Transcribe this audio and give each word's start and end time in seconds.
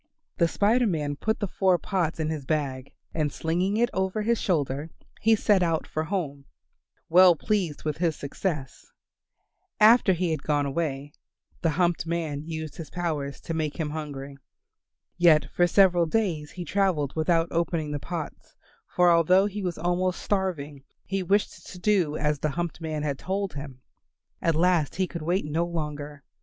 The 0.37 0.47
Spider 0.47 0.87
Man 0.87 1.15
put 1.15 1.39
the 1.39 1.47
four 1.47 1.77
pots 1.77 2.19
in 2.19 2.29
his 2.31 2.43
bag 2.43 2.91
and 3.13 3.31
slinging 3.31 3.77
it 3.77 3.91
over 3.93 4.23
his 4.23 4.41
shoulder 4.41 4.89
he 5.21 5.35
set 5.35 5.61
out 5.61 5.85
for 5.85 6.05
his 6.05 6.09
home, 6.09 6.45
well 7.07 7.35
pleased 7.35 7.83
with 7.83 7.97
his 7.99 8.15
success. 8.15 8.87
After 9.79 10.13
he 10.13 10.31
had 10.31 10.41
gone 10.41 10.65
away, 10.65 11.13
the 11.61 11.69
humped 11.77 12.07
man 12.07 12.41
used 12.41 12.77
his 12.77 12.89
power 12.89 13.31
to 13.31 13.53
make 13.53 13.79
him 13.79 13.91
hungry. 13.91 14.37
Yet 15.17 15.45
for 15.53 15.67
several 15.67 16.07
days 16.07 16.49
he 16.49 16.65
travelled 16.65 17.13
without 17.15 17.49
opening 17.51 17.91
the 17.91 17.99
pots, 17.99 18.55
for 18.87 19.11
although 19.11 19.45
he 19.45 19.61
was 19.61 19.77
almost 19.77 20.19
starving 20.23 20.83
he 21.05 21.21
wished 21.21 21.67
to 21.67 21.77
do 21.77 22.17
as 22.17 22.39
the 22.39 22.49
humped 22.49 22.81
man 22.81 23.03
had 23.03 23.19
told 23.19 23.53
him. 23.53 23.81
At 24.41 24.55
last 24.55 24.95
he 24.95 25.05
could 25.05 25.21
wait 25.21 25.45
no 25.45 25.63
longer. 25.67 26.23